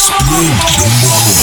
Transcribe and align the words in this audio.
Screw 0.00 0.48
tomorrow. 0.78 1.39